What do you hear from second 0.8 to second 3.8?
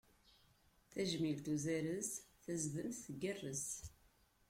Tajmilt uzarez, tazdemt tgerrez.